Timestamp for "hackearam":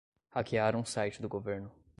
0.31-0.79